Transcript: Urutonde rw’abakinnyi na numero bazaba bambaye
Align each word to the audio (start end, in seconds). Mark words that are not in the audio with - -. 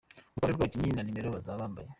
Urutonde 0.35 0.47
rw’abakinnyi 0.53 0.91
na 0.93 1.05
numero 1.07 1.27
bazaba 1.35 1.61
bambaye 1.61 1.87